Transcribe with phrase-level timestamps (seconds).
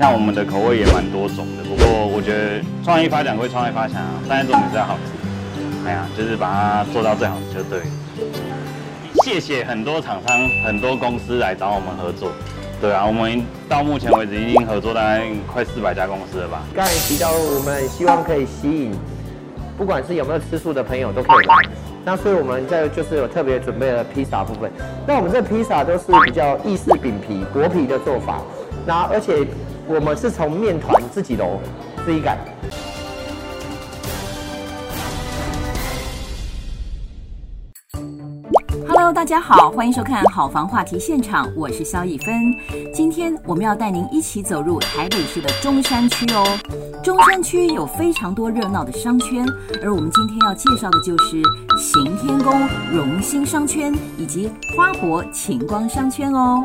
[0.00, 5.86] 像我们的口味也蛮多种的，不过我觉得创意发展归创意发展啊，但是重点是要好吃。
[5.86, 7.78] 哎呀，就是把它做到最好就对。
[9.22, 12.32] 谢谢很多厂商、很多公司来找我们合作。
[12.80, 16.64] 对啊，我们到目前为止已经合作大概快四百家公司了吧。
[16.74, 18.92] 刚才提到我们希望可以吸引，
[19.78, 21.54] 不管是有没有吃素的朋友都可以来。
[22.04, 24.68] 那所以我们在就是有特别准备了披萨部分。
[25.06, 28.42] 那我们这披萨都是比较意式饼皮、薄皮的做法。
[28.84, 29.46] 那而且。
[29.86, 31.60] 我们是从面团自己揉
[32.06, 32.38] 自己擀。
[38.88, 42.54] Hello，大家好，欢迎收看好房话题现场，我是萧一芬。
[42.94, 46.58] 今天我们要带您一起走入台北市的中山区哦。
[47.02, 49.46] 中山区有非常多热闹的商圈，
[49.82, 51.42] 而我们今天要介绍的就是
[51.78, 56.64] 行天宫荣兴商圈以及花博晴光商圈哦。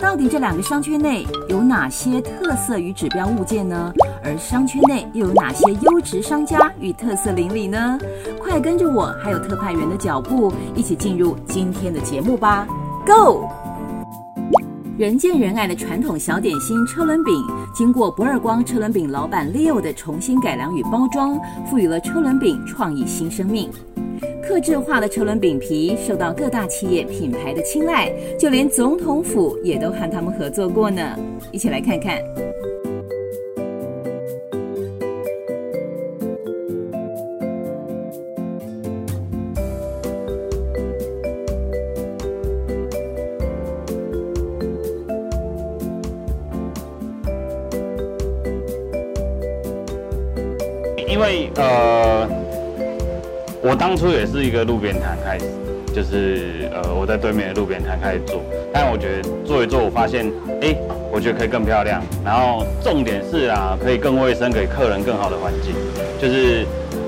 [0.00, 3.92] 到底这两个商圈内有哪些特色与指标物件呢？
[4.24, 7.98] 而商圈内又有哪些优质商家与特色邻里呢？
[8.40, 12.66] 快跟着我还有特派员的脚步，一起进入今天的节目吧
[13.06, 13.46] ！Go！
[14.96, 17.34] 人见人爱的传统小点心车轮饼，
[17.74, 21.38] 经过不二光车轮饼老板 Leo 的重新改良与包装，
[21.70, 23.70] 赋予了车轮饼创意新生命。
[24.50, 31.16] 特制化的车轮饼皮受到各大企业品牌的青睐，就连总统府也都和他们合作过呢。
[31.52, 32.20] 一起来看看。
[51.06, 51.99] 因为呃。
[53.62, 55.44] 我当初也是一个路边摊开始，
[55.94, 58.40] 就是呃我在对面的路边摊开始做，
[58.72, 60.74] 但我觉得做一做，我发现，哎，
[61.12, 65.74] 我觉得可以更漂亮，然后重点是啊，可以更卫生，给客人更好的环境。
[66.18, 66.64] 就是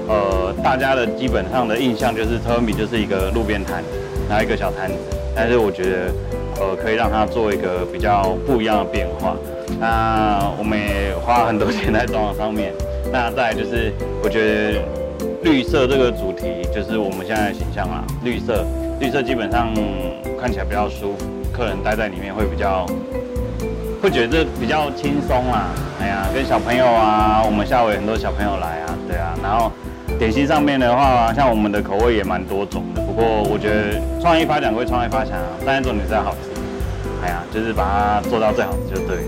[0.09, 3.83] 呃大家的基本上的印象就是车轮饼就是一个路边摊，
[4.29, 4.95] 然后一个小摊子，
[5.35, 5.91] 但是我觉得
[6.61, 9.35] 呃可以让它做一个比较不一样的变化。
[9.81, 12.75] 那我们也花很多钱在装潢上面，
[13.11, 13.91] 那再来就是
[14.23, 15.02] 我觉得。
[15.43, 18.05] 绿色这个主题就是我们现在的形象啦。
[18.23, 18.65] 绿色，
[19.01, 19.75] 绿色基本上
[20.41, 22.87] 看起来比较舒服，客人待在里面会比较，
[24.01, 25.67] 会觉得比较轻松啦。
[26.01, 29.35] 哎呀，跟小朋友啊，我们下午有很多小朋友来啊，对啊。
[29.43, 29.73] 然后
[30.17, 33.03] 点心上面的话，像我们的口味也蛮多种的。
[33.03, 36.51] 不过我觉得创意发展归创意发展啊，但是重点是要好吃。
[37.25, 39.19] 哎呀，就是把它做到最好就对。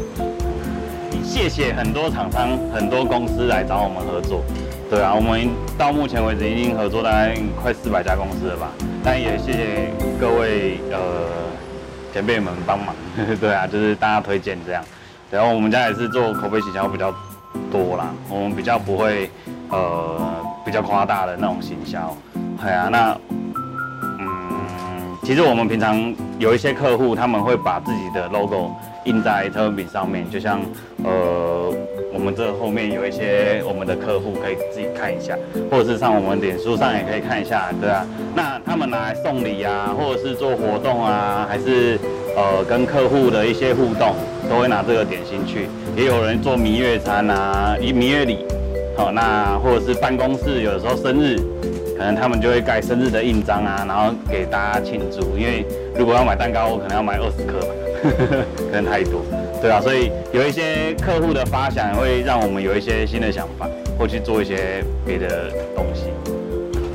[1.25, 4.45] 谢谢很多厂商、很多公司来找我们合作。
[4.91, 8.71] 对啊，我们到目前为止已经合作大概快四百家公司了吧，
[9.03, 9.91] 但也谢谢
[10.21, 11.01] 各位呃
[12.13, 12.95] 前辈们帮忙，
[13.41, 14.85] 对啊，就是大家推荐这样。
[15.31, 17.13] 然后我们家也是做口碑行销比较
[17.73, 19.29] 多啦，我们比较不会
[19.71, 20.21] 呃
[20.65, 22.17] 比较夸大的那种行销。
[22.63, 23.19] 对啊，那
[24.21, 28.71] 嗯，其实我们平常有一些客户他们会把自己的 logo
[29.07, 30.61] 印在车轮饼上面，就像
[31.03, 31.73] 呃。
[32.25, 35.37] 我们这后面有一些我们的客户可以自己看一下，
[35.71, 38.07] 或者是上我们脸书上也可以看一下，对啊。
[38.35, 41.99] 那他们拿来送礼啊，或者是做活动啊，还是
[42.35, 44.15] 呃跟客户的一些互动，
[44.49, 45.69] 都会拿这个点心去。
[45.95, 48.47] 也有人做蜜月餐啊，一蜜月礼，
[48.97, 51.37] 好，那或者是办公室有的时候生日，
[51.99, 55.37] 可能他们就会盖生日的印章啊，然后给大家庆祝。
[55.37, 55.63] 因为
[55.95, 57.75] 如果要买蛋糕，我可能要买二十颗吧，
[58.73, 59.21] 可能太多。
[59.65, 63.67] 对啊，所以有一些客户的发想会让我们有一些新的想法，
[63.99, 66.03] 或去做一些别的东西。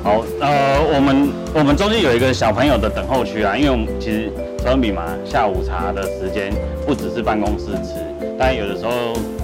[0.04, 4.32] 好，呃，我们我们中间有一个小朋友的等候区啊，因为我们其实
[4.64, 6.54] 小米嘛，下午茶的时间
[6.86, 7.96] 不只是办公室吃，
[8.38, 8.92] 但有的时候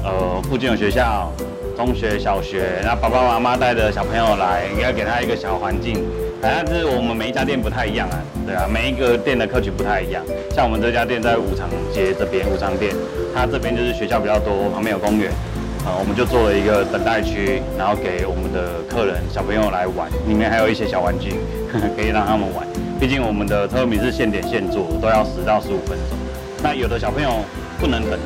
[0.03, 1.31] 呃附近有学校，
[1.75, 5.95] 中学、小学，那爸爸妈妈带着小朋友来，应该给他一个小环境。
[6.45, 10.21] 反正是我们每一家店不太一样啊，对啊，每一个店的客群不太一样。
[10.53, 12.93] 像我们这家店在武长街这边，武长店，
[13.33, 15.31] 它这边就是学校比较多，旁边有公园，
[15.81, 21.33] 啊，我们就做了一个等待区，然后给我们的客人小朋友来玩，里面还有一些小玩具，
[21.97, 22.61] 可以让他们玩。
[22.99, 26.15] 毕竟我们的车米是现点现做，都要十到十五分钟。
[26.61, 27.41] 那有的小朋友
[27.79, 28.19] 不能等，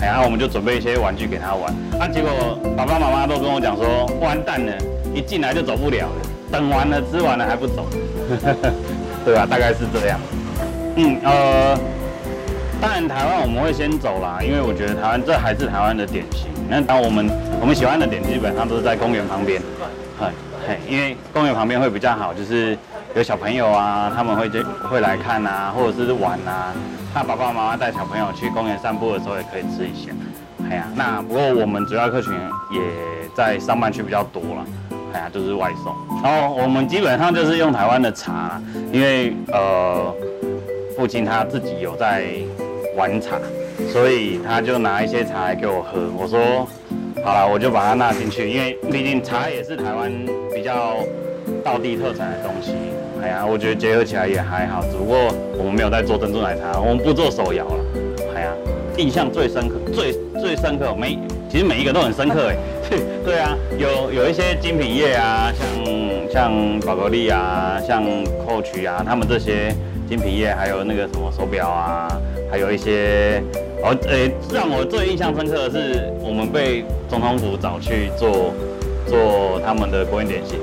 [0.00, 1.72] 然后我们就准备一些玩具给他玩。
[1.96, 4.72] 那结果爸爸妈妈都跟我讲说，完蛋了，
[5.14, 6.29] 一进来就走不了了。
[6.50, 7.86] 等完了，吃完了还不走，
[9.24, 9.46] 对吧？
[9.48, 10.18] 大概是这样。
[10.96, 11.78] 嗯，呃，
[12.80, 16.48] 当然台湾我们会先走啦，因为我觉得台湾这还是台湾的典型。
[16.68, 17.30] 那当我们
[17.60, 19.60] 我们喜欢的点基本上都是在公园旁边，
[20.18, 20.28] 对，
[20.66, 22.76] 嘿，因为公园旁边会比较好，就是
[23.14, 26.72] 有小朋友啊，他们会就会来看啊，或者是玩啊。
[27.12, 30.12] 那爸爸妈妈带小朋友去公园散步的时候也可以吃一下。
[30.70, 32.32] 哎呀，那不过我们主要客群
[32.70, 32.80] 也
[33.34, 34.64] 在上半区比较多了，
[35.12, 35.94] 哎呀，就是外送。
[36.22, 38.60] 然后我们基本上就是用台湾的茶，
[38.92, 40.14] 因为呃，
[40.96, 42.26] 父亲他自己有在
[42.96, 43.38] 玩茶，
[43.92, 46.10] 所以他就拿一些茶来给我喝。
[46.16, 46.66] 我说
[47.24, 50.12] 好了，我就把它纳进去，因为毕竟茶也是台湾
[50.54, 50.96] 比较
[51.64, 52.72] 道地特产的东西。
[53.22, 55.16] 哎呀，我觉得结合起来也还好，只不过
[55.58, 57.84] 我们没有在做珍珠奶茶，我们不做手摇了。
[58.34, 58.52] 哎呀，
[58.96, 61.18] 印象最深刻，最最深刻，每
[61.50, 62.56] 其实每一个都很深刻哎。
[63.24, 68.02] 对啊，有有一些精品业啊，像像宝格丽啊，像
[68.46, 69.72] Coach 啊，他们这些
[70.08, 72.08] 精品业，还有那个什么手表啊，
[72.50, 73.42] 还有一些
[73.84, 78.52] 哦，诶，让我最印象深刻的是，我们被总统府找去做
[79.06, 80.58] 做他们的国宴点心。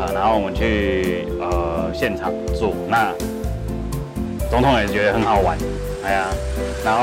[0.00, 3.12] 啊，然后我们去呃现场做，那
[4.50, 5.56] 总统也觉得很好玩，
[6.04, 6.26] 哎呀，
[6.86, 7.02] 然后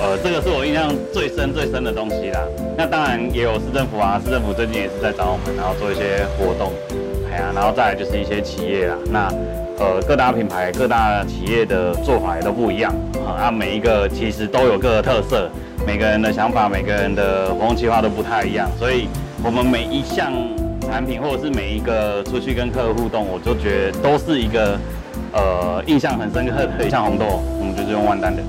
[0.00, 2.40] 呃这个是我印象最深最深的东西啦。
[2.74, 6.72] 那当然也有市政府啊，市政府最近也是在找我们，然后做一些活动，
[7.30, 8.96] 哎呀，然后再来就是一些企业啦。
[9.12, 9.28] 那
[9.78, 12.94] 呃各大品牌、各大企业的做法也都不一样，
[13.38, 15.50] 啊，每一个其实都有各个特色，
[15.86, 19.06] 每个人的想法、每个人的活动计划都不太一样，所以
[19.44, 20.32] 我们每一项。
[20.86, 24.78] 产品或者是每一个出去跟客户互动，我就觉得都是一个
[25.32, 26.90] 呃印象很深刻的。
[26.90, 28.42] 像红豆，我们就是用万丹的，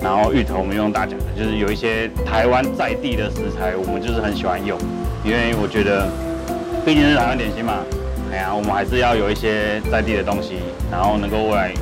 [0.00, 4.78] 然后芋头我们用大甲的，就是有一些台湾在地的食材，我们就是很喜欢用，
[5.24, 6.08] 因为我觉得
[6.84, 7.78] 毕竟是台湾点心嘛，
[8.32, 10.56] 哎呀，我们还是要有一些在地的东西，
[10.90, 11.72] 然后能够未来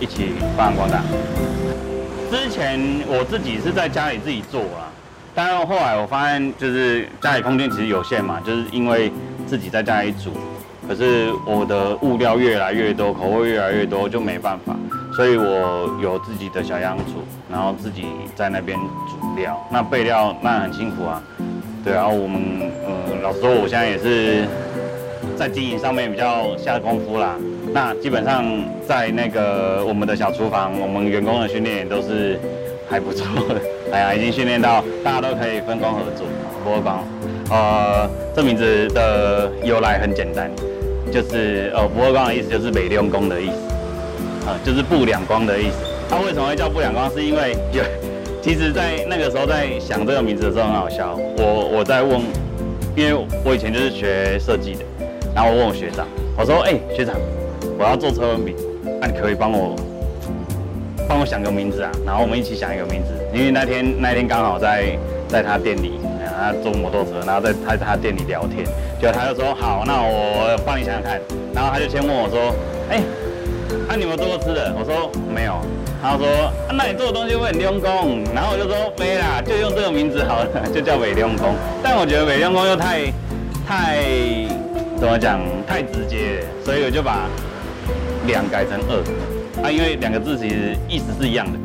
[0.00, 1.02] 一起发扬光大。
[2.30, 4.90] 之前我自己是在家里自己做啦，
[5.34, 9.12] 但后来我发现就是家里空间其实有限嘛，就是因为。
[9.46, 10.30] 自己在家里煮，
[10.88, 14.74] 可是我的物料越来越多，口味越来越多，就没办法。
[15.16, 19.56] 所以我有自己的小样煮，然后自己在那边煮料。
[19.70, 21.22] 那备料那很辛苦啊，
[21.84, 21.92] 对。
[21.92, 22.40] 然后我们，
[22.84, 24.44] 嗯，老实说，我现在也是
[25.36, 27.36] 在经营上面比较下功夫啦。
[27.72, 28.44] 那基本上
[28.88, 32.38] 在那个我们的小厨房，我们员工的训练也都是
[32.90, 33.60] 还不错的。
[33.92, 36.26] 哎呀，已经训练到大家都可以分工合作，
[36.64, 37.04] 不会帮。
[37.50, 40.50] 呃，这名字的由来很简单，
[41.12, 43.73] 就是呃不二光的意思就是美亮光的意思，
[44.46, 45.76] 呃，就是不两光的意思。
[46.08, 47.10] 它为什么会叫不两光？
[47.10, 47.82] 是因为有，
[48.42, 51.18] 其实，在那个时候在想这个名字的时候很好笑。
[51.38, 52.20] 我我在问，
[52.96, 54.84] 因为我以前就是学设计的，
[55.34, 56.06] 然后我问我学长，
[56.36, 57.14] 我说，哎、学长，
[57.78, 58.54] 我要做车文笔，
[59.00, 59.74] 那你可以帮我
[61.08, 61.90] 帮我想个名字啊？
[62.04, 64.96] 然后我们一起想一个名字，因为那天那天刚好在
[65.28, 66.00] 在他店里。
[66.36, 68.66] 他坐摩托车，然后在他他店里聊天，
[69.00, 71.18] 就他就说好，那我帮你想想看。
[71.54, 72.52] 然后他就先问我说，
[72.90, 73.00] 哎、
[73.88, 74.74] 啊、你有没有做过吃的？
[74.78, 75.54] 我说没有。
[76.02, 78.22] 他说、啊，那你做的东西会很用功。
[78.34, 81.54] 然后我就说没啦，就用这个名字好了， 就叫伪用功。
[81.82, 83.12] 但我觉得伪用功又太
[83.66, 84.04] 太
[84.98, 87.26] 怎么讲，太直接，所以我就把
[88.26, 89.02] 两改成二。
[89.62, 91.58] 啊，因为两个字其实意思是一样的，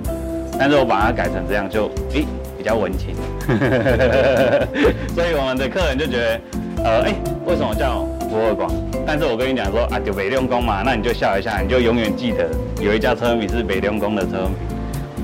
[0.58, 2.26] 但是我把它改成这样就，诶、
[2.58, 3.16] 比较文青，
[5.14, 6.40] 所以我们的客人就觉得，
[6.86, 7.14] 呃，哎、
[7.46, 8.70] 为什么叫不二光？
[9.06, 12.50] 但是我跟你讲说啊，就北亮光嘛，那你就笑一下，你就永远记得
[12.80, 14.78] 有一家车轮饼是北亮光的车轮饼，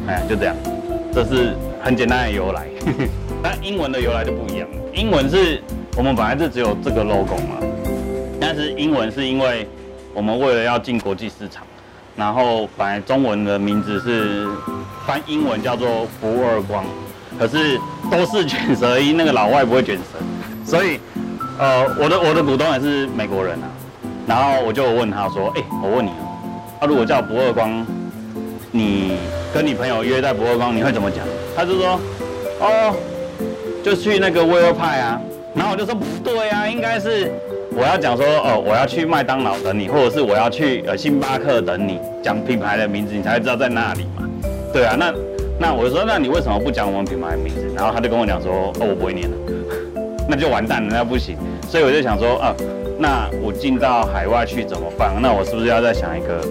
[0.07, 0.55] 哎，就这样，
[1.13, 2.67] 这是很简单的由来。
[3.43, 5.61] 但英文的由来就不一样，英文是
[5.95, 7.57] 我们本来是只有这个 logo 嘛，
[8.41, 9.67] 但是英文是因为
[10.13, 11.63] 我们为了要进国际市场，
[12.15, 14.47] 然后本来中文的名字是
[15.05, 16.83] 翻英文叫做福尔光。
[17.37, 17.77] 可是
[18.09, 20.17] 都是卷舌音，那个老外不会卷舌，
[20.63, 20.97] 所以，
[21.57, 23.67] 呃，我的我的股东也是美国人啊，
[24.27, 26.27] 然后我就问他说，哎、我问你啊，
[26.81, 27.85] 他如果叫不二光，
[28.71, 29.13] 你
[29.53, 31.23] 跟你朋友约在不二光，你会怎么讲？
[31.55, 31.99] 他就说，
[32.59, 32.93] 哦，
[33.83, 35.21] 就去那个威尔派啊，
[35.53, 37.31] 然后我就说不对啊，应该是
[37.71, 44.27] 我要讲说，哦，我要去麦当劳等你，或者是我要去呃星巴克等你，讲品牌的名字，你才会知道在哪里嘛，
[44.73, 45.13] 对啊，那。
[45.57, 47.65] 那我就说，那你为什么不讲我们品牌的名字？
[47.73, 49.37] 然后他就跟我讲说，哦，我不会念了，
[50.27, 51.37] 那就完蛋了，那不行。
[51.69, 52.55] 所以我就想说，啊，
[52.97, 55.13] 那我进到海外去怎么办？
[55.21, 56.41] 那我是不是要再想一个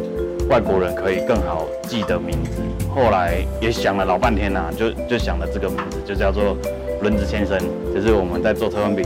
[0.48, 2.62] 外国人可以更好记的名字？
[2.94, 6.56] 后来也想了老半天呐、啊，就就想了这个名字，就叫做
[7.02, 7.58] 轮子先生，
[7.94, 9.04] 就是我们在做车轮饼，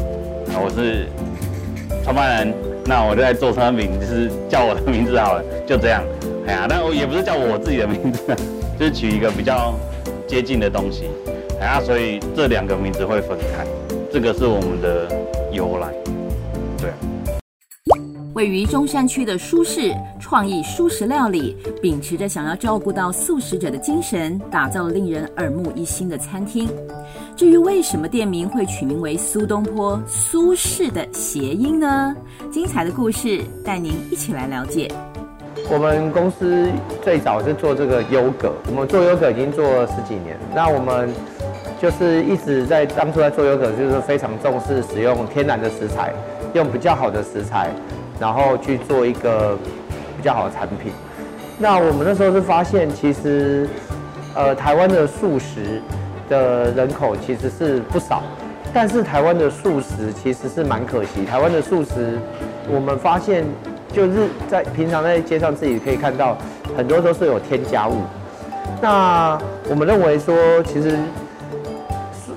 [0.54, 1.06] 我是
[2.04, 6.02] 创办人，那我就在做车轮饼，就是叫我的名字好了，就这样。
[6.46, 8.22] 哎呀，但我也不是叫我自己的名字，
[8.78, 9.75] 就是取一个比较。
[10.28, 11.04] 接近的东西，
[11.58, 13.64] 啊，所以这两个名字会分开，
[14.10, 15.06] 这个是我们的
[15.52, 15.92] 由来，
[16.78, 16.90] 对。
[18.34, 26.66] 位于中山区的舒适创意舒食料理，秉持着想要照顾到素食者的精神，打造了令人耳目一新的餐厅。
[27.36, 32.16] 至于为什么店名会取名为苏东坡，苏轼的谐音呢？
[32.50, 34.90] 精彩的故事带您一起来了解。
[35.70, 36.66] 我们公司
[37.02, 40.38] 最早是做这个优格，我们做优格已经做了十几年。
[40.54, 41.10] 那我们
[41.80, 46.12] 就是一直在当初在做优格，就是非常重视使用天然的食材，
[46.52, 47.70] 用比较好的食材，
[48.18, 49.56] 然后去做一个
[50.16, 50.92] 比较好的产品。
[51.58, 53.68] 那我们那时候是发现，其实
[54.35, 55.80] 呃台湾的素食
[56.28, 58.23] 的人口其实是不少，
[58.73, 61.25] 但是台湾的素食其实是蛮可惜。
[61.25, 62.18] 台湾的素食，
[62.68, 63.44] 我们发现。
[63.90, 66.37] 就是在平常在街上自己可以看到，
[66.76, 68.02] 很多都是有添加物。
[68.82, 69.37] 那
[69.68, 70.99] 我们认为说，其实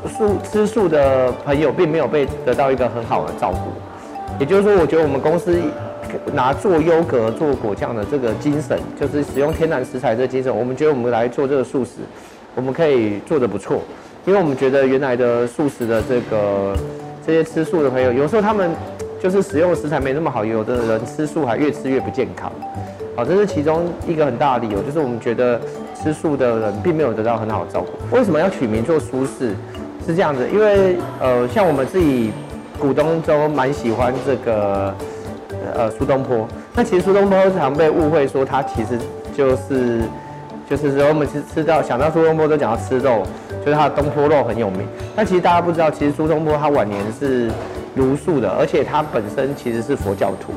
[0.08, 3.72] 素吃素的朋友并没有被得到一个很好的照顾。
[4.40, 5.60] 也就是说，我觉得我们公司
[6.34, 11.92] 拿做优格、做果酱的这个精神，就是使用天然食材这个精神，我们觉得我们来做这个素食，
[12.56, 13.82] 我们可以做得不错。
[14.26, 16.76] 因为我们觉得原来的素食的这个
[17.26, 18.72] 这些吃素的朋友，有时候他们。
[19.22, 22.52] 就是使用食材没那么好，有的人吃素还越吃越不健康，
[23.16, 24.82] 好，这是其中一个很大的理由。
[24.82, 25.62] 就是我们觉得
[25.94, 28.16] 吃素的人并没有得到很好的照顾。
[28.18, 29.54] 为什么要取名做苏轼？
[30.06, 32.32] 是这样子，因为呃，像我们自己
[32.80, 34.94] 股东都蛮喜欢这个
[35.76, 36.48] 呃苏东坡。
[36.74, 38.98] 那其实苏东坡常被误会说他其实
[39.36, 40.02] 就是
[40.70, 43.24] 就是说我们吃吃到想到苏东坡都讲到吃肉，
[43.66, 44.88] 就是他的东坡肉很有名。
[45.16, 47.50] 但其实大家不知道，其实苏东坡他晚年是。
[47.94, 50.54] 茹素的，而且他本身其实是佛教徒。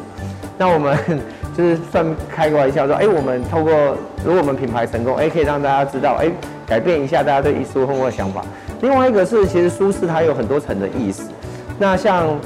[0.57, 0.97] 那我们
[1.59, 3.73] 就是算开个玩笑说，哎，我们透过
[4.25, 6.31] 如果我们品牌成功，哎，可以让大家知道，哎，
[6.65, 8.41] 改变一下大家对苏东坡的想法。
[8.85, 11.31] 另外一个是，其实舒适它有很多层的意思。
[11.79, 12.38] 那像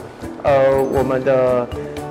[0.45, 1.67] 呃我们的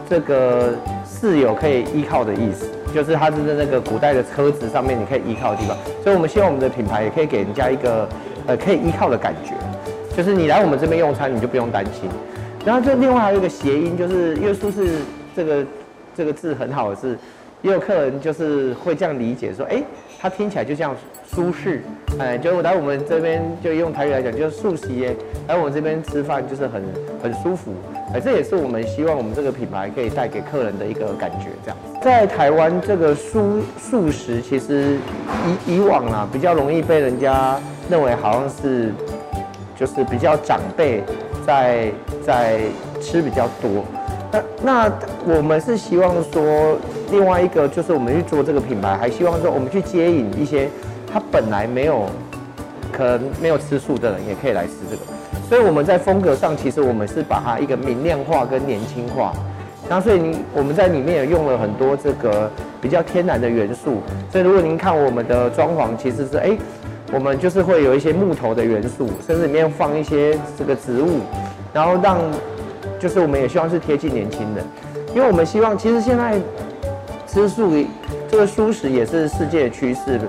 [0.10, 0.74] 这个
[1.06, 5.78] 室友可以依靠的意思，就是它是在那个古代的车子上面你可以依靠的地方。
[6.04, 8.06] 所以我们希望我们的品牌也可以给人家一个
[8.48, 9.54] 呃可以依靠的感觉，
[10.14, 12.10] 就是你来我们这边用餐，你就不用担心。
[12.66, 15.00] 然后就另外还有一个谐音，就是因为舒适
[15.34, 15.66] 这个
[16.18, 17.18] 这个字很好的是，
[17.62, 19.82] 也有客人就是会这样理解说，哎，
[20.20, 20.96] 它听起来就像
[21.34, 21.82] 舒适，
[22.20, 25.16] 哎，就来我们这边就用台语来讲，就是素食耶，
[25.48, 26.84] 来我们这边吃饭就是很
[27.22, 27.74] 很舒服，
[28.14, 31.78] 哎，这也是我们希望我们这个品牌可以带给客人的一个感觉，这样。
[32.02, 34.98] 在台湾这个素素食其实
[35.68, 37.60] 以以往啊比较容易被人家
[37.90, 38.92] 认为好像是
[39.76, 41.04] 就是比较长辈。
[41.48, 41.90] 在
[42.26, 42.60] 在
[43.00, 43.86] 吃比较多，
[44.32, 44.92] 那那
[45.26, 46.78] 我们是希望说，
[47.12, 50.70] 另外一个就是我们去做这个品牌，还希望说我们去接引一些
[51.12, 52.06] 他本来没有
[52.92, 55.02] 可能没有吃素的人，也可以来吃这个。
[55.48, 59.34] 所以我们在风格上，其实我们是把它一个明亮化跟年轻化。
[59.90, 64.02] 那所以您我们在里面也用了很多这个比较天然的元素。
[64.32, 66.58] 所以如果您看我们的装潢，其实是哎。
[67.14, 71.22] 我们就是会有一些木头的元素，甚至里面放一些这个植物，
[71.72, 72.20] 然后让，
[73.00, 74.66] 就是我们也希望是贴近年轻人，
[75.14, 76.40] 因为我们希望其实现在
[77.28, 77.72] 吃素
[78.30, 80.20] 这个素食也是世界的趋势，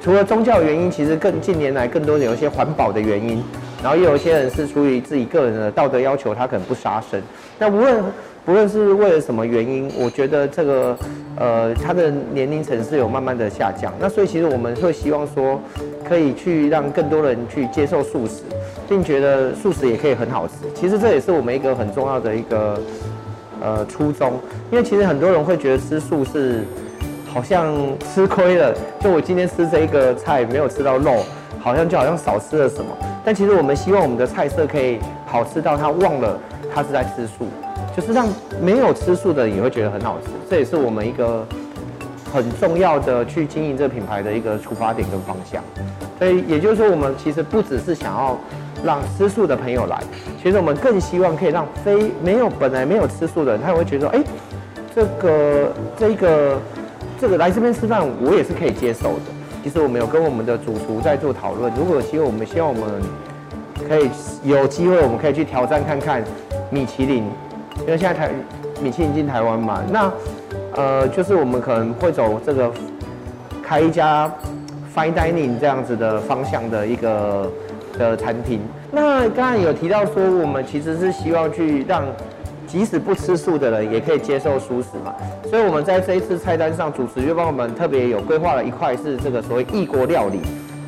[0.00, 3.42] 除了宗教原因，其实更近年来更多有一些环保的原因，
[3.82, 7.22] 然后也有一些人是出于自己个人的道德要求，他可能不杀生。
[7.58, 8.02] 那无论
[8.48, 10.96] 不论是为了什么原因，我觉得这个
[11.36, 15.60] 呃他的年龄层是有慢慢的下降，那所以其实我们会希望说。
[16.08, 18.44] 可以去让更多人去接受素食，
[18.88, 20.54] 并觉得素食也可以很好吃。
[20.74, 22.80] 其实这也是我们一个很重要的一个
[23.60, 24.40] 呃初衷，
[24.70, 26.64] 因为其实很多人会觉得吃素是
[27.26, 27.76] 好像
[28.14, 31.16] 吃亏了，就我今天吃这一个菜没有吃到肉，
[31.60, 32.90] 好像就好像少吃了什么。
[33.22, 36.40] 但其实我们希望我们的菜色可以好吃到他忘了
[36.74, 37.48] 他是在吃素，
[37.98, 38.28] 就是让
[38.62, 40.28] 没有吃素的人也会觉得很好吃。
[40.48, 41.44] 这也是我们一个。
[42.30, 45.64] 很重要的去经营这个品牌的一个出发点跟方向，
[46.18, 48.38] 所以也就是说，我们其实不只是想要
[48.84, 49.98] 让吃素的朋友来，
[50.42, 54.22] 其实我们更希望可以让非没有本来没有吃素的人，他会觉得说，哎，
[54.94, 56.58] 这个这个
[57.18, 59.22] 这个来这边吃饭，我也是可以接受的。
[59.64, 63.02] 其实我们有跟我们的主厨在做讨论，如果有机会，我们希望我们
[63.88, 64.10] 可以
[64.44, 66.22] 有机会，我们可以去挑战看看
[66.68, 67.24] 米其林，
[67.80, 68.30] 因为现在台
[68.82, 70.12] 米其林进台湾嘛，那。
[70.74, 72.70] 呃，就是我们可能会走这个
[73.64, 74.30] 开一家
[74.94, 77.50] fine dining 这样子的方向的一个
[77.98, 78.60] 的餐厅。
[78.92, 82.04] 那刚才有提到说，我们其实是希望去让
[82.64, 85.12] 即使不吃素的人也可以接受素食嘛。
[85.50, 90.38] 所以我们在这一次菜单上，主厨就帮我们特别有规划了一块是这个所谓异国料理。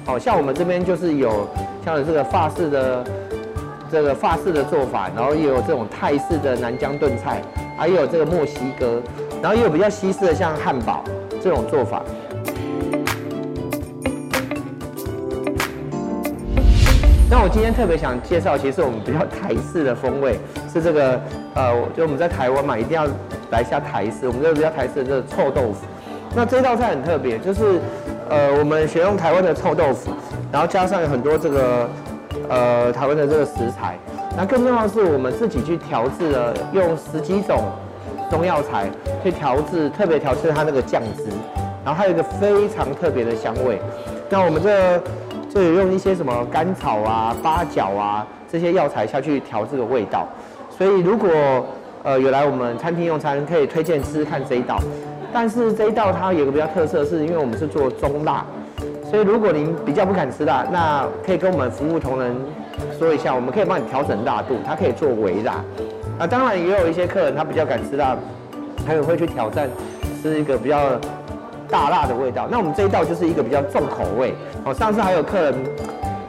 [0.05, 1.49] 好像我们这边就是有
[1.85, 3.05] 像这个法式的
[3.91, 7.43] 这个法式的做法，然后也有这种泰式的南姜炖菜，
[7.77, 9.03] 还有这个墨西哥。
[9.43, 11.03] 然后也有比较西式的，像汉堡
[11.43, 12.03] 这种做法。
[17.31, 20.39] 那我今天特别想介绍，其实我们比较台式的风味
[20.71, 21.21] 是这个，
[21.55, 23.07] 呃，就我们在台湾嘛，一定要
[23.51, 24.27] 来一下台式。
[24.29, 25.87] 我们这个比较台式的这个臭豆腐。
[26.37, 27.81] 那这道菜很特别，就是
[28.29, 30.11] 呃，我们选用台湾的臭豆腐，
[30.53, 31.89] 然后加上有很多这个
[32.51, 33.97] 呃台湾的这个食材。
[34.37, 37.65] 那更重要的是，我们自己去调制了，用十几种
[38.31, 38.91] 中药材
[39.23, 41.25] 去调制，特别调制它那个酱汁，
[41.85, 43.81] 然后还有一个非常特别的香味。
[44.29, 44.99] 那我们这
[45.49, 50.27] 就有用一些什么甘草啊、八角啊这些药材下去调这个味道。
[50.71, 51.29] 所以如果
[52.05, 54.79] 呃有来我们餐厅用餐，可以推荐吃吃看这一道。
[55.33, 58.45] 但是这一道它有个比较特色，是因为我们是做中辣，
[59.11, 62.33] 所以如果您比较不敢吃辣，那可以跟我们服务同仁
[62.97, 65.55] 说一下，我们可以帮你调整辣度，它可以做微辣。
[66.17, 68.17] 啊，当然也有一些客人他比较敢吃辣，
[68.87, 69.69] 他也会去挑战
[70.23, 70.93] 吃一个比较
[71.69, 72.47] 大辣的味道。
[72.49, 74.33] 那我们这一道就是一个比较重口味。
[74.65, 75.55] 哦，上次还有客人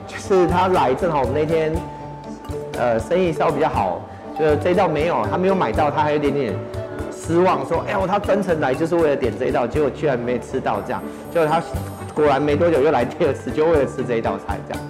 [0.08, 1.72] 就是他来正好我们那天
[2.80, 4.02] 呃生意稍微比较好，
[4.40, 6.52] 就这一道没有，他没有买到，他还有点点。
[7.14, 11.02] 失望说：“哎呦，他专程来就是为了点这一道，结果居然没吃到这样。
[11.32, 11.62] 结果他
[12.14, 14.84] 果然没多久又来第二次，就为了吃这一道菜这样。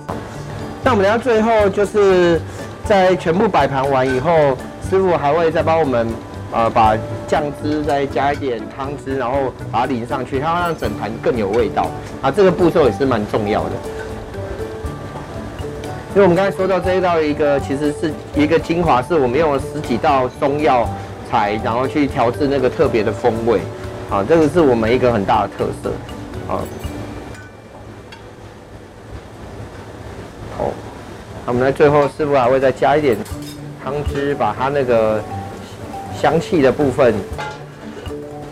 [0.84, 2.42] 那我们等下最后就是
[2.86, 4.32] 在全部摆盘完以后，
[4.90, 6.08] 师傅还会再帮我们
[6.52, 6.98] 呃把
[7.28, 11.90] 酱汁再加一点汤汁，然后把它淋上去，它会让整盘更有味道。
[12.22, 13.72] 啊，这个步骤也是蛮重要的。
[16.14, 20.86] 因为我们刚才说到这一道一个其实是一个精华，是我们用了十几道中药
[21.30, 23.62] 材。”然后去调制那个特别的风味，
[24.10, 25.90] 啊，这个是我们一个很大的特色，
[26.50, 26.60] 啊，
[30.58, 30.70] 好，
[31.41, 33.14] 那我们在最后师傅还会再加一点
[33.84, 35.22] 汤汁，把它那个
[36.18, 37.14] 香气的部分，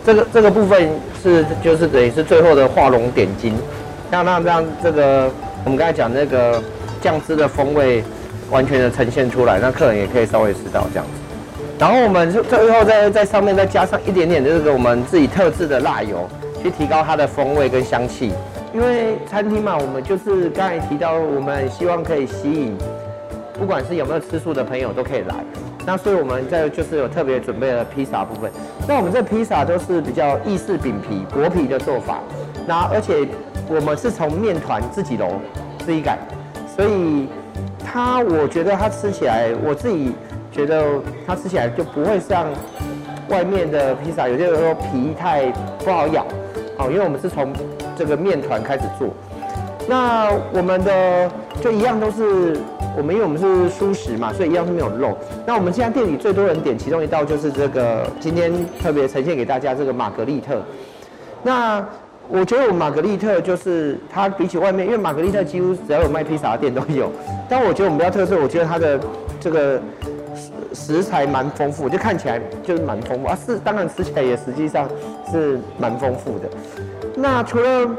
[0.04, 0.90] 这个这个部分
[1.22, 3.54] 是就是等于是最后的画龙点睛，
[4.10, 5.30] 让让让这个
[5.64, 6.62] 我们刚才讲那个
[7.00, 8.04] 酱汁的风味
[8.50, 11.12] 完全的呈现出来，那客人也可以稍微吃到这样子。
[11.78, 16.28] 然后我们最后再在上面再加上一点点的这个我们自己特制的辣油，
[16.62, 18.30] 去提高它的风味跟香气。
[18.74, 22.76] 因为餐厅嘛，我们就是刚才提到，我们希望可以吸引，
[23.60, 25.36] 不管是有没有吃素的朋友都可以来。
[25.86, 28.50] 那所以我们在就是有特别准备了披萨部分。
[28.88, 32.18] 那我们这披萨都是比较意式饼皮薄皮的做法，
[32.66, 33.28] 那而且
[33.68, 35.30] 我们是从面团自己揉
[35.84, 36.18] 自己擀，
[36.74, 37.28] 所以
[37.84, 40.12] 它我觉得它吃起来我自己。
[40.52, 42.48] 觉得它吃起来就不会像
[43.28, 45.46] 外面的披萨，有些人说皮太
[45.84, 46.26] 不好咬，
[46.76, 47.52] 好，因为我们是从
[47.96, 49.10] 这个面团开始做。
[49.90, 51.28] 那我们的
[51.60, 52.56] 就一样都是
[52.96, 55.18] 我们，因为我们是素食嘛，所以一样是没有肉。
[55.44, 60.62] 那我们现在店里最多人点其中一道就是这个，今天特别呈现给大家这个玛格丽特。
[61.42, 61.84] 那
[62.28, 67.10] 我觉得我们玛格丽特就是它比起外面，因为玛格丽特几乎只要有卖披萨的店都有，
[67.48, 69.00] 但我觉得我们比较特色，我觉得它的
[69.40, 69.80] 这个。
[70.72, 73.36] 食材蛮丰富，就看起来就是蛮丰富啊。
[73.44, 74.88] 是，当然吃起来也实际上
[75.28, 76.48] 是蛮丰富的。
[77.16, 77.90] 那除了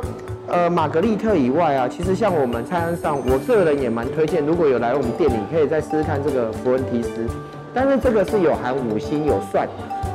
[0.52, 7.10] 呃玛格丽特以外啊，其实像我们菜单上，我个人也蛮推荐，如果有来我们店里，可以再试试看这个佛恩提斯。
[7.74, 9.66] 但是这个是有含五辛有蒜，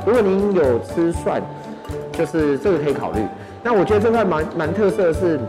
[0.05, 1.41] 如果您有吃蒜，
[2.11, 3.19] 就是这个可以考虑。
[3.63, 5.39] 那我觉得这块蛮蛮特色的是，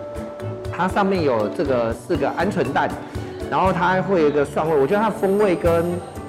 [0.73, 2.89] 它上面有这个四个鹌鹑蛋，
[3.51, 5.85] 然后它会有一个蒜味，我觉得它风味跟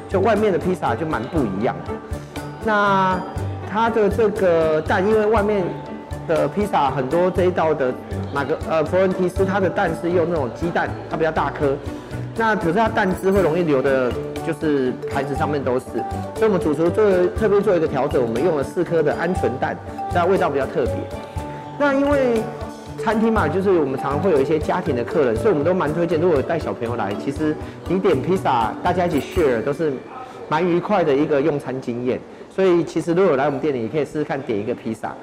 [0.10, 1.74] 就外面的披萨就蛮不一样，
[2.66, 3.18] 那
[3.72, 5.64] 它的这个蛋，因为外面
[6.30, 7.92] 的披萨很多这一道的
[8.32, 11.76] 哪个呃佛恩提斯，它的蛋是用那种鸡蛋，它比较大颗，
[12.38, 14.12] 那可是它蛋汁会容易流的，
[14.46, 15.86] 就是盘子上面都是，
[16.36, 19.76] 所以我们主厨做特别做一个调整，我们用了四颗的鹌鹑蛋，
[20.12, 20.94] 这样味道比较特别。
[21.80, 22.44] 那因为
[23.04, 27.56] 餐厅嘛，就是我们常常会有一些家庭的客人，所以我们都蛮推荐，如果有带小朋友来，其实
[27.88, 29.92] 你点披萨，大家一起 share 都是
[30.48, 32.20] 蛮愉快的一个用餐经验。
[32.54, 35.16] 所以其实如果有来我们店里，也可以试试看点一个披萨。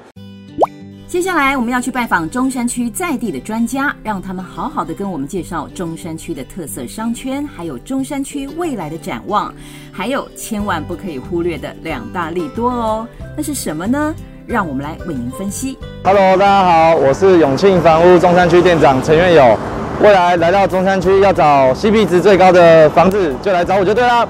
[1.07, 9.53] 接下来我们要去拜访中山区在地的专家，让他们好好的跟我们介绍中山区的特色商圈，还有中山区未来的展望，
[9.89, 13.07] 还有千万不可以忽略的两大利多哦。
[13.37, 14.13] 那是什么呢？
[14.45, 15.77] 让我们来为您分析。
[16.03, 19.57] Hello，大家好，我是永庆房屋中山区店长陈愿友。
[20.01, 24.27] 未来来到中山区要找 CP 值最高的房子，就来找我就对了。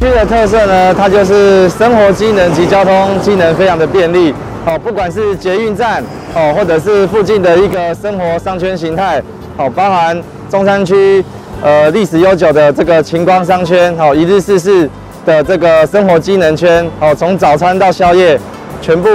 [0.00, 4.34] 区的特色呢，它就是生活机能及交通机能非常的便利。
[4.64, 6.02] 哦，不管是捷运站
[6.34, 9.22] 哦，或者是附近的一个生活商圈形态，
[9.58, 11.22] 哦，包含中山区。
[11.62, 14.88] 呃历史悠久的这个晴光商圈哦，一日四市
[15.26, 18.40] 的这个生活机能圈哦，从早餐到宵夜，
[18.80, 19.08] 全部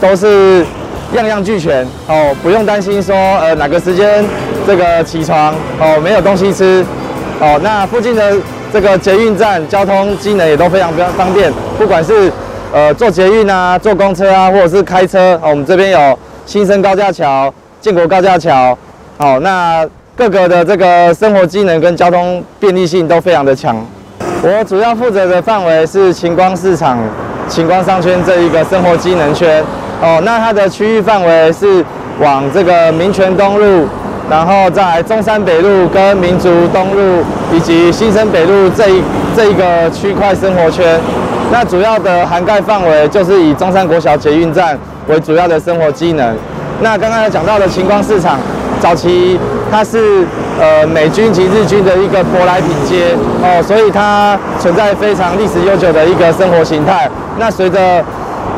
[0.00, 0.64] 都是
[1.16, 4.24] 样样俱全哦，不用担心说呃哪个时间
[4.64, 6.86] 这个起床哦没有东西吃
[7.40, 8.32] 哦，那附近的
[8.72, 12.30] 这个捷运站交通机能也都非常非常方便，不管是
[12.72, 18.76] 呃坐捷运啊、坐公车啊，或者是开车哦，我们这边有新生高架桥、建国高架桥
[19.18, 23.76] 哦，那各个的这个生活机能跟交通便利性都非常的强。
[24.42, 26.98] 我主要负责的范围是晴光市场、
[27.48, 29.62] 晴光商圈这一个生活机能圈
[30.00, 30.20] 哦。
[30.24, 31.84] 那它的区域范围是
[32.20, 33.86] 往这个民权东路，
[34.28, 39.02] 然后在中山北路跟民族东路以及新生北路这一
[39.36, 40.98] 这一个区块生活圈。
[41.52, 44.78] 那主要的涵盖范围就是以中山国小捷运站
[45.08, 46.36] 为主要的生活机能。
[46.82, 48.38] 那刚刚讲到的晴光市场，
[48.80, 49.38] 早期
[49.70, 50.24] 它是。
[50.60, 57.08] 呃，美军及日军的一个舶来品街哦，所以它存在非常历史悠久的一个生活形态。
[57.38, 58.04] 那随着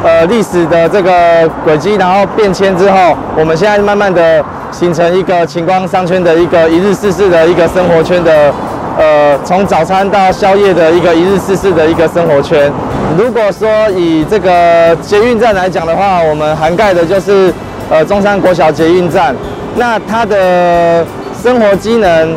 [0.04, 8.52] 呃历史的这个轨迹，然后变迁之后，我们现在慢慢的形成一个晴光商圈的一个一日四市的一个生活圈的，
[8.98, 12.70] 呃，从早餐到宵夜的一个一日四市的一个生活圈。
[13.18, 17.52] 如果说以这个捷运站来讲的话，我们涵盖的就是
[17.90, 19.34] 呃中山国小捷运站，
[19.76, 21.04] 那它的。
[21.42, 22.36] 生活机能，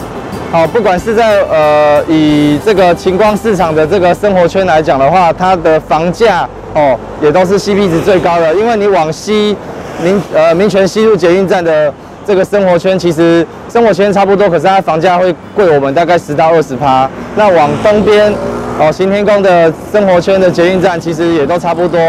[0.51, 8.53] 好，不管是在呃以这个晴光市场的这个生活圈来讲的话，它的房价哦也都是 CP 值最高的。
[8.55, 9.55] 因为你往西
[10.01, 11.93] 民呃民权西路捷运站的
[12.25, 17.09] 这个生活圈，其实生活圈差不多，可是它房价会贵我们大概十到二十趴。
[17.35, 18.33] 那往东边
[18.79, 21.99] 哦行天宫的生活圈的捷运站，其实也都差不多，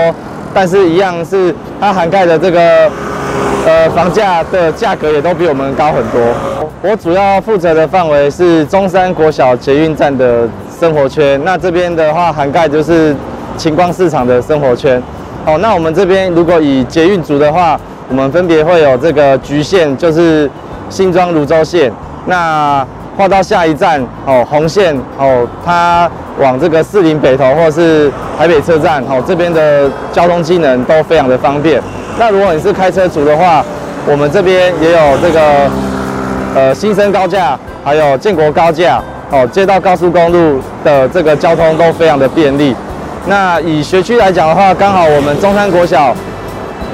[0.54, 2.90] 但是一样是它涵盖的这个。
[3.66, 6.20] 呃，房价的价格也都比我们高很多。
[6.83, 10.48] 我主要负责的范围是中山国小捷运站的
[10.81, 13.14] 生活圈，那这边的话涵盖就是
[13.57, 15.02] 晴光市场的生活圈。
[15.44, 20.50] 哦，那我们这边如果以捷运组的话，我们分别会有这个橘线，就是
[20.88, 21.92] 新庄芦洲线。
[22.26, 31.81] 那画到下一站哦，红线哦，它往这个四林北投或是台北车站哦，这边的交通机能都非常的方便。
[32.18, 33.64] 那如果你是开车族的话，
[34.07, 35.70] 我们这边也有这个
[36.57, 38.99] 呃新生高架，还有建国高架，
[39.31, 42.75] 哦，接到高速公路的这个交通都非常的便利。
[43.27, 46.16] 那以学区来讲的话，刚好我们中山国小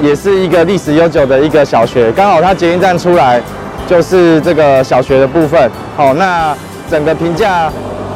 [0.03, 3.41] 也是一个历史悠久的一个小学，刚好它捷运站出来
[3.87, 5.71] 就是这个小学的部分。
[5.97, 6.53] 好，那
[6.91, 7.71] 整个评价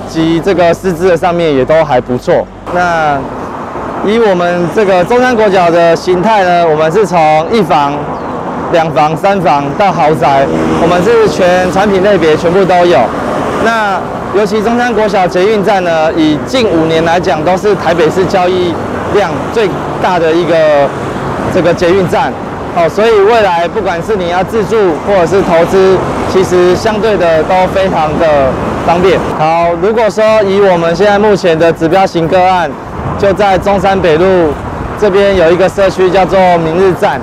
[0.09, 2.45] 及这个师资的上面也都还不错。
[2.75, 3.17] 那
[4.05, 7.93] 以我们这个中山国小的形态呢，我们是从一房、
[8.72, 10.46] 两房、三房到豪宅，
[10.83, 12.98] 我们是全产品类别全部都有。
[13.64, 14.00] 那
[14.37, 18.74] 尤其中山国小捷运站呢，以近五年来讲，都是台北市交易
[19.14, 19.68] 量最
[20.02, 20.88] 大的一个
[21.55, 22.33] 这个捷运站。
[22.76, 24.76] 哦，所以未来不管是你要自住
[25.07, 25.96] 或者是投资，
[26.33, 28.52] 其实相对的都非常的
[28.87, 29.18] 方便。
[29.38, 32.70] 好，如果说以我们现在目前的指标型个案。
[33.18, 34.52] 就在中山北路
[35.00, 37.18] 这边有一个社区叫做明日站，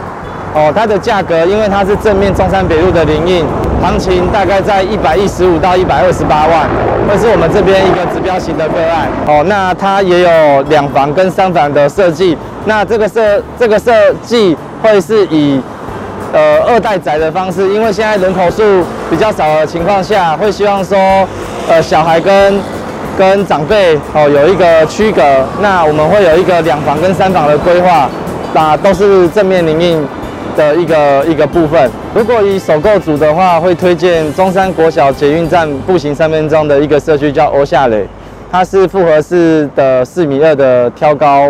[0.56, 3.44] 哦，它的价格因为它是正面中山北路的林荫，
[3.82, 6.70] 行情大概在一百一十五到一百二十八万，
[7.10, 9.08] 会是我们这边一个指标型的个案。
[9.28, 15.60] 哦，那它也有两房跟三房的设计，那这个设这个设计会是以
[16.32, 20.96] 呃二代宅的方式，因为现在人口数比较少的情况下，会希望说
[21.68, 22.62] 呃小孩跟
[23.18, 25.22] 跟长辈哦有一个区隔，
[25.64, 28.08] 那我们会有一个两房跟三房的规划，
[28.54, 30.08] 那都是正面临印
[30.56, 31.90] 的一个一个部分。
[32.14, 38.08] 如果以首购组的话，会推荐中山国小捷运站步行三分钟的一个社区叫欧夏雷，
[38.52, 41.50] 它是复合式的四米二的挑高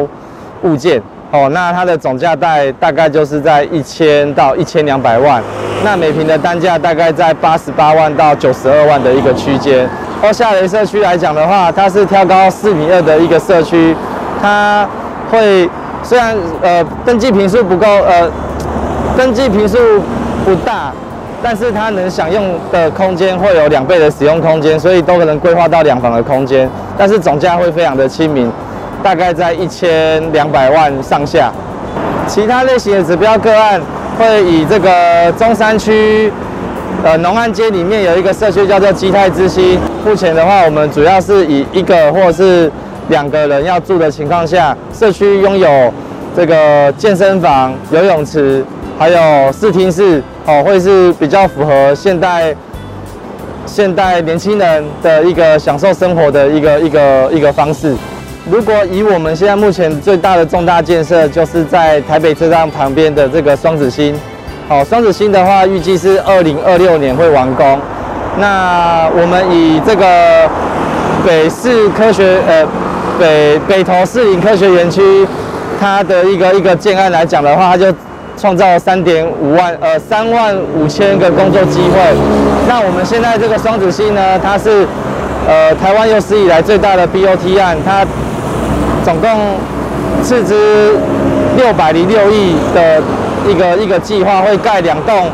[0.63, 5.41] 物件哦，那它的总价带大概就是在一千到一千两百万，
[5.83, 9.89] 那每坪的单价大概在八十八万到九十二万的一个区间。
[10.21, 13.93] 欧夏雷社区来讲的话，它是挑高四米二的一个社区，
[14.41, 14.87] 它
[15.29, 15.69] 会
[16.01, 18.31] 虽然呃登记坪数不够，呃
[19.17, 19.77] 登记坪数
[20.43, 20.91] 不大，
[21.41, 28.51] 但是它能享用的空间会有两倍的使用空间，所以都可能规划到两房的空间，但是总价会非常的亲民，
[29.03, 31.51] 大概在一千两百万上下。
[32.27, 33.79] 其他类型的指标个案
[34.17, 36.31] 会以这个中山区。
[37.03, 39.77] 呃，农安街里面有一个社区叫做基泰之星。
[40.05, 42.71] 目前的话，我们主要是以一个或是
[43.09, 45.91] 两个人要住的情况下，社区拥有
[46.33, 48.63] 这个健身房、游泳池，
[48.97, 52.55] 还有视听室，哦，会是比较符合现代
[53.65, 57.95] 现代年轻人的一个享受生活的一个一个一个方式。
[58.49, 64.13] 如果以我们现在目前最大的重大建设，就是在台北车站旁边的这个双子星。
[64.67, 67.79] 好，双子星的话，预计是二零二六年会完工。
[68.37, 70.49] 那我们以这个
[71.25, 72.65] 北市科学呃
[73.19, 75.01] 北北投市林科学园区，
[75.79, 77.93] 它的一个一个建案来讲的话，它就
[78.37, 81.99] 创造了三点五万呃三万五千个工作机会。
[82.67, 84.87] 那我们现在这个双子星呢，它是
[85.47, 88.05] 呃台湾有史以来最大的 BOT 案，它
[89.03, 89.29] 总共
[90.23, 90.97] 斥资
[91.57, 93.01] 六百零六亿的
[93.47, 95.29] 一个一个计划，会盖两栋。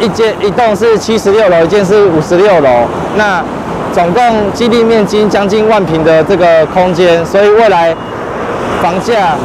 [0.00, 2.68] 一间一栋是七十六楼，一间是五十六楼。
[3.16, 3.42] 那
[3.92, 7.94] 总共基地面积将近万平的这个空间，所以未来
[8.82, 9.36] 房价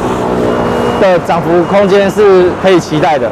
[1.00, 3.30] 的涨幅空间是可以期待的。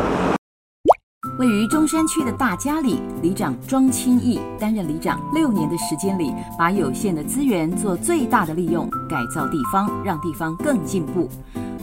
[1.39, 11.29] 位于中山区的大家里，里长庄清义担任里长六年的时间里，把有限的资源做最大的利用，改造地方，让地方更进步。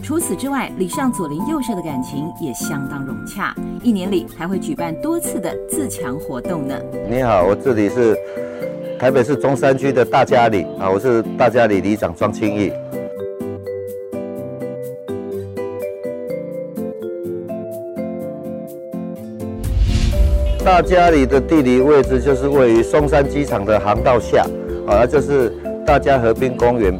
[0.03, 6.75] 除此之外，里上左邻右舍的感情也相当融洽，一年里还会举办多次的自强活动呢。
[7.09, 8.17] 你好，我这里是
[8.99, 12.71] 台北市中山区的大家里啊，我是大家里里长庄清义。
[20.65, 24.41] 大佳里的地理位置就是位于松山机场的航道下，
[24.87, 25.53] 啊，那就是
[25.85, 26.99] 大家河滨公园，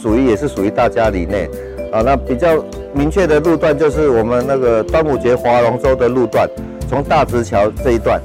[0.00, 1.50] 属于也是属于大佳里内。
[1.92, 6.48] 啊，那比较明确的路段就是我们那个端午节划龙舟的路段，
[6.88, 8.20] 从大直桥这一段，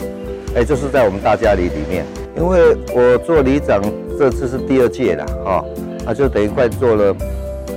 [0.54, 2.06] 哎，就是在我们大佳里里面。
[2.38, 3.82] 因为我做里长
[4.20, 5.66] 这次是第二届了，哈，
[6.06, 7.16] 啊，就等于快做了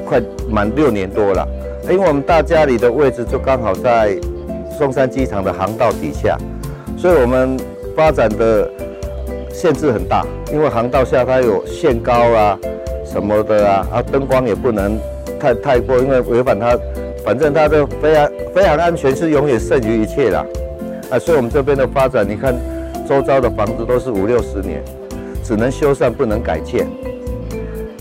[0.04, 1.48] 快满六年多了。
[1.84, 4.14] 因为我们大佳里的位置就刚好在
[4.76, 6.36] 松山机场的航道底下，
[7.02, 7.58] 所以我们
[7.96, 8.70] 发展的
[9.50, 12.56] 限制很大，因为航道下它有限高啊
[13.04, 14.96] 什么的啊，啊，灯光也不能。
[15.40, 16.78] 太太过，因为违反它，
[17.24, 20.46] 反正它的飞航飞航安全是永远胜于一切啦。
[21.10, 22.54] 啊，所以我们这边的发展，你看
[23.08, 24.80] 周遭的房子都是五六十年，
[25.42, 26.86] 只能修缮不能改建，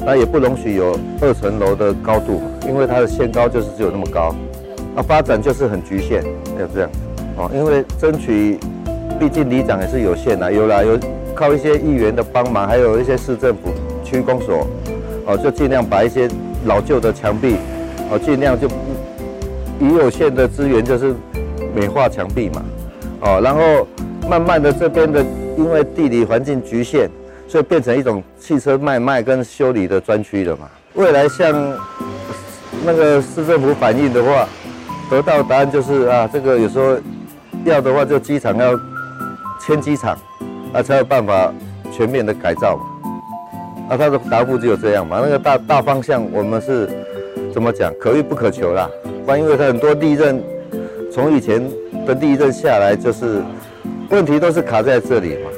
[0.06, 4.36] 那也不容许有二层楼的高度，因为它的限高就是只有那么高，
[4.96, 6.24] 啊，发展就是很局限，
[6.60, 6.90] 要这样，
[7.36, 8.60] 哦，因为争取，
[9.22, 11.00] 毕竟里长也是有限的，有啦，有
[11.36, 13.72] 靠一些议员的帮忙，还有一些市政府
[14.04, 14.66] 区公所，
[15.28, 16.28] 哦，就尽量把一些。
[16.64, 17.56] 老旧的墙壁，
[18.12, 18.68] 哦，尽量就
[19.80, 21.12] 以有限的资源，就是
[21.74, 22.62] 美化墙壁嘛，
[23.20, 23.88] 哦，然后
[24.30, 25.26] 慢慢的这边的，
[25.58, 27.10] 因为地理环境局限，
[27.48, 30.70] 所以变成一种汽车卖卖跟修理的专区了嘛。
[30.94, 31.52] 未来向
[32.86, 34.48] 那个市政府反映的话，
[35.10, 36.96] 得到答案就是啊，这个有时候
[37.66, 38.80] 要的话，就机场要
[39.66, 40.18] 迁机场，
[40.74, 41.54] 啊，才有办法
[41.92, 43.12] 全面的改造嘛。
[43.90, 45.20] 那、啊、他的答复只有这样嘛？
[45.22, 46.90] 那个大大方向我们是
[47.54, 47.94] 怎么讲？
[48.00, 48.90] 可遇不可求啦。
[49.26, 50.42] 关因为他很多地震，
[51.12, 51.62] 从以前
[52.08, 53.42] 的地震下来，就是
[54.10, 55.52] 问题都是卡在这里嘛，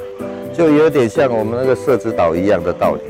[0.52, 3.00] 就有点像我们那个设置岛一样的道理。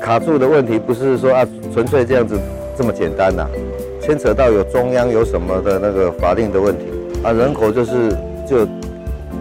[0.00, 2.38] 卡住的问题不是说啊纯粹这样子
[2.76, 3.46] 这么简单呐、
[4.00, 6.84] 牵扯到有中央有什么的那个法令的问题
[7.22, 8.10] 啊，人口就是
[8.48, 8.66] 就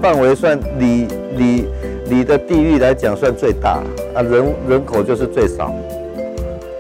[0.02, 1.08] 范围算里
[1.38, 1.66] 里。
[2.10, 3.84] 里的地域来讲算最大
[4.16, 5.72] 啊，人人口就是最少，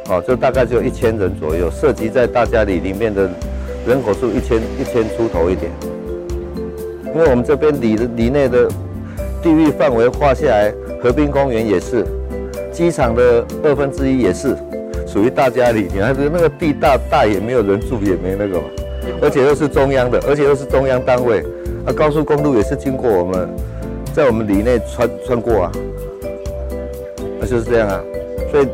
[0.09, 3.29] 哦，就大概只有一千人左右，涉及在大家里里面的
[3.87, 5.71] 人口数一千一千出头一点。
[7.13, 8.67] 因为我们这边里里内的
[9.39, 12.03] 地域范围划下来，河滨公园也是，
[12.71, 14.55] 机场的二分之一也是
[15.05, 15.87] 属于大家里。
[15.93, 18.63] 你看那个地大大也没有人住，也没那个嘛，
[19.21, 21.45] 而且又是中央的，而且又是中央单位，
[21.93, 23.49] 高速公路也是经过我们。
[24.11, 25.71] 在我们里内穿穿过啊，
[27.39, 28.01] 那就是这样啊，
[28.51, 28.67] 所以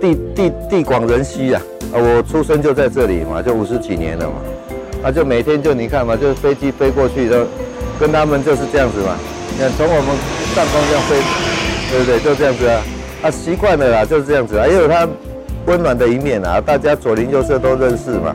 [0.00, 4.34] 地地地广人稀啊，啊，我出生就在这里嘛，就五十几年了嘛，
[5.04, 7.44] 啊，就每天就你看嘛，就是飞机飞过去都
[8.00, 9.14] 跟他们就是这样子嘛，
[9.52, 10.16] 你看从我们
[10.54, 11.20] 上空这样飞，
[11.90, 12.18] 对不对？
[12.20, 12.80] 就这样子啊，
[13.24, 15.06] 啊，习惯了啦，就是这样子啊，也有它
[15.66, 18.34] 温暖的一面啊，大家左邻右舍都认识嘛，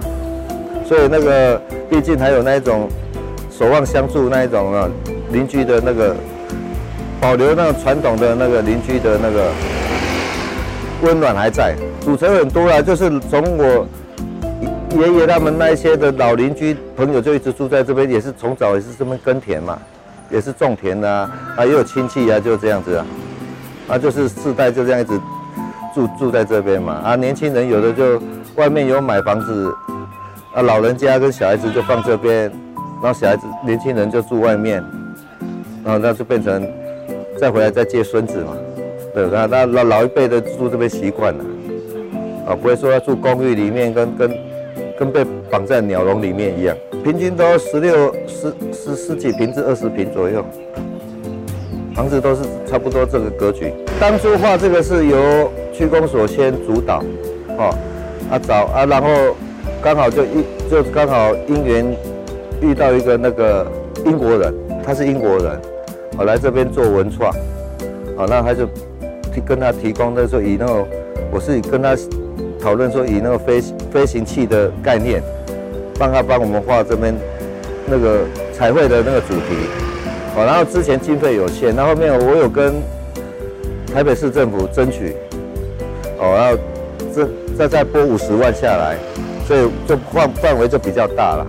[0.88, 2.88] 所以那个毕竟还有那一种
[3.58, 4.90] 守望相助那一种啊，
[5.32, 6.16] 邻居的那个。
[7.22, 9.50] 保留那个传统的那个邻居的那个
[11.02, 13.88] 温暖还在，组成很多啦，就是从我
[14.92, 19.80] 爷爷他们那一些的老邻居朋友就一直住在这边，也是从早也是这么耕田嘛，
[20.30, 23.06] 也是种田的啊，啊也有亲戚啊，就这样子啊，
[23.88, 25.18] 啊就是世代就这样一直
[25.96, 28.22] 住住在这边嘛，啊年轻人有的就
[28.56, 29.74] 外面有买房子，
[30.54, 32.52] 啊老人家跟小孩子就放这边，
[33.04, 34.84] 然后小孩子年轻人就住外面，
[35.84, 36.66] 然后那就变成。
[37.36, 38.56] 再回来再接孙子嘛。
[39.14, 41.44] 对，那那老老一辈的住这边习惯了，
[42.48, 44.32] 啊，不会说要住公寓里面跟跟
[44.98, 50.46] 跟被绑在鸟笼里面一样，平均都十六十十十几平至二十平左右，
[51.96, 53.74] 房子都是差不多这个格局。
[54.00, 57.04] 当初画这个是由区公所先主导，
[57.58, 57.76] 哦，
[58.32, 59.36] 啊找啊，然后
[59.82, 61.86] 刚好就一就刚好因缘
[62.64, 63.68] 遇到一个那个
[64.06, 64.54] 英国人，
[64.86, 65.60] 他是英国人，
[66.18, 67.30] 我来这边做文创，
[68.16, 68.66] 好，那他就
[69.46, 70.86] 跟他提供那时候以那个，
[71.30, 71.94] 我是跟他
[72.62, 75.22] 讨论说以那个飞飞行器的概念，
[76.00, 77.14] 帮他帮我们画这边
[77.86, 78.22] 那个
[78.54, 79.68] 彩绘的那个主题，
[80.38, 82.76] 哦，然后之前经费有限，那后面我有跟
[83.94, 85.18] 台北市政府争取，
[86.18, 86.58] 哦，然后
[87.14, 88.96] 这再再拨五十万下来，
[89.46, 91.46] 所以就范范围就比较大了。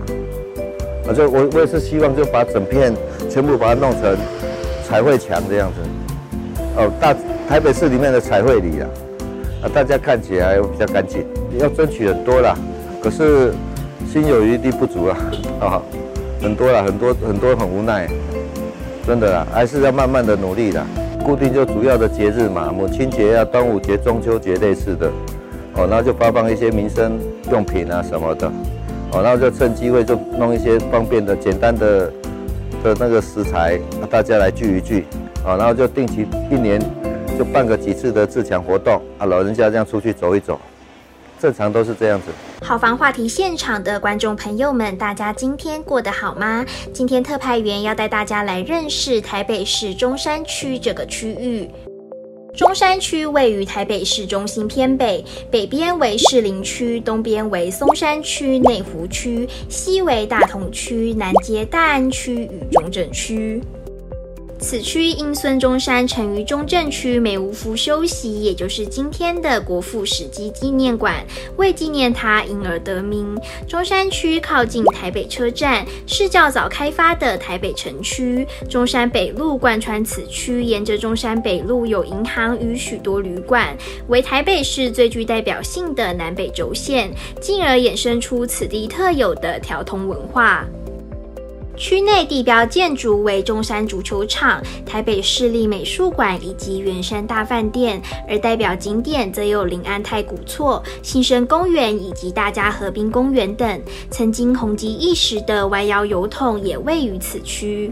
[1.07, 2.93] 啊，就我我也是希望就把整片
[3.29, 4.17] 全部把它弄成
[4.87, 7.15] 彩绘墙这样子，哦，大
[7.47, 8.87] 台北市里面的彩绘里啊，
[9.61, 11.23] 啊，大家看起来比较干净，
[11.59, 12.57] 要争取很多啦，
[13.01, 13.53] 可是
[14.11, 15.17] 心有余力不足啊，
[15.59, 15.81] 啊，
[16.41, 18.09] 很多啦，很多很多很无奈，
[19.05, 20.83] 真的啦，还是要慢慢的努力的，
[21.23, 25.07] 固定就主要的节日嘛，母亲节啊、端午节、中秋节类似的，
[25.75, 27.19] 哦，那就发放一些民生
[27.51, 28.51] 用品啊什么的。
[29.15, 32.11] 哦，然后就趁机会就弄一些方便的、简单的
[32.83, 33.79] 的那个食材，
[34.11, 35.05] 大家来聚一聚，
[35.45, 36.77] 啊，然后就定期一年
[37.39, 40.59] 就办个几次的自强活动，啊，老人家这样出去走一走，
[41.39, 42.25] 正常都是这样子。
[42.61, 46.65] 好房话题现场的观众朋友们，大家今天过得好吗？
[46.91, 51.69] 今天特派员要带大家来认识台北市中山区这个区域。
[52.55, 63.61] 中山区位于台北市中心偏北，北边为士林区，东边为松山区、内湖区，西为大同区，南接大安区与中正区。
[64.67, 71.23] 此区因孙中山曾于中正区梅屋夫休息，也就是今天的国父史迹纪念馆，
[71.57, 73.37] 为纪念他因而得名。
[73.67, 78.43] 中山区靠近台北车站，是较早开发的台北城区。
[78.67, 90.65] 中山北路贯穿此区，沿着中山北路有银行与许多旅馆，为台北市最具代表性的南北轴线，进而衍生出此地特有的条通文化。
[91.77, 103.81] 区内地标建筑为中山足球场、台北市立美术馆以及圆山大饭店，而代表景点则有临安太古厝、新生公园以及大家河滨公园等。
[104.09, 107.91] 曾经红极一时的弯腰邮筒也位于此区。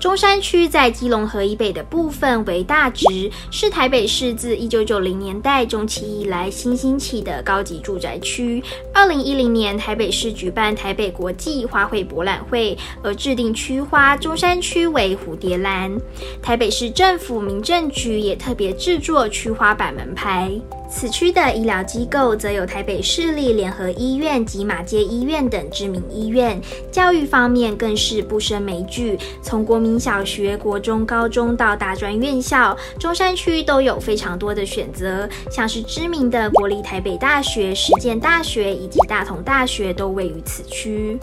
[0.00, 8.64] 中山区在基隆河以北的部分为大直，是台北市自一九九零年代中期以来新兴起的高级住宅区。
[8.94, 15.94] 二零一零年，台北市举办台北国际花卉博览会，而制定区花中山区为蝴蝶兰。
[16.42, 20.50] 台北市政府民政局也特别制作区花板门牌。
[20.90, 41.18] 此区的医疗机构则有台北市立联合医院及马偕医院等知名医院，教育方面更是不胜枚举，从国民小学、国中、高中到大专院校，中山区都有非常多的选择，像是知名的国立台北大学、实践大学以及大同大学都位于此区。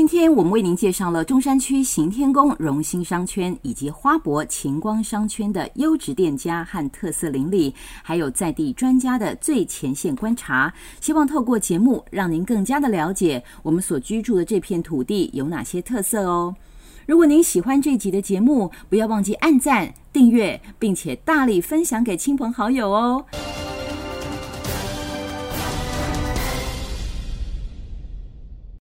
[0.00, 10.72] 今天我们为您介绍了中山区行天宫荣兴商圈以及花博晴光商圈的优质店家和特色邻里，还有在地专家的最前线观察。
[11.02, 16.56] 希望透过节目让您更加的了解我们所居住的这片土地有哪些特色哦。
[17.04, 23.22] 如果您喜欢这集的节目，不要忘记按赞、订阅，并且大力分享给亲朋好友哦。